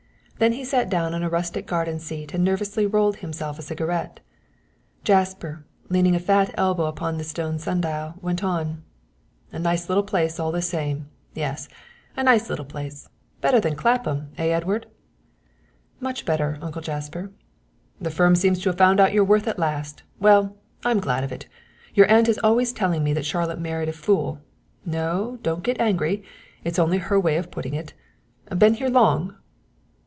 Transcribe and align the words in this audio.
Then 0.41 0.53
he 0.53 0.65
sat 0.65 0.89
down 0.89 1.13
on 1.13 1.21
a 1.21 1.29
rustic 1.29 1.67
garden 1.67 1.99
seat 1.99 2.33
and 2.33 2.43
nervously 2.43 2.87
rolled 2.87 3.17
himself 3.17 3.59
a 3.59 3.61
cigarette. 3.61 4.21
Jasper, 5.03 5.65
leaning 5.87 6.15
a 6.15 6.19
fat 6.19 6.49
elbow 6.57 6.85
upon 6.85 7.19
the 7.19 7.23
stone 7.23 7.59
sundial, 7.59 8.15
went 8.23 8.43
on. 8.43 8.81
"A 9.51 9.59
nice 9.59 9.87
little 9.87 10.01
place 10.03 10.39
all 10.39 10.51
the 10.51 10.63
same, 10.63 11.07
yes, 11.35 11.69
a 12.17 12.23
nice 12.23 12.49
little 12.49 12.65
place. 12.65 13.07
Better 13.39 13.59
than 13.59 13.75
Clapham, 13.75 14.29
eh, 14.39 14.45
Edward?" 14.47 14.87
"Much 15.99 16.25
better, 16.25 16.57
uncle 16.59 16.81
Jasper." 16.81 17.31
"The 17.99 18.09
firm 18.09 18.35
seems 18.35 18.57
to 18.63 18.69
have 18.69 18.79
found 18.79 18.99
out 18.99 19.13
your 19.13 19.23
worth 19.23 19.47
at 19.47 19.59
last. 19.59 20.01
Well, 20.19 20.55
I'm 20.83 20.99
glad 20.99 21.23
of 21.23 21.31
it. 21.31 21.45
Your 21.93 22.09
aunt 22.09 22.27
is 22.27 22.39
always 22.43 22.73
telling 22.73 23.03
me 23.03 23.13
that 23.13 23.27
Charlotte 23.27 23.59
married 23.59 23.89
a 23.89 23.93
fool 23.93 24.41
no, 24.87 25.37
don't 25.43 25.61
get 25.61 25.79
angry, 25.79 26.23
that's 26.63 26.79
only 26.79 26.97
her 26.97 27.19
way 27.19 27.37
of 27.37 27.51
putting 27.51 27.75
it. 27.75 27.93
Been 28.57 28.73
here 28.73 28.89
long?" 28.89 29.35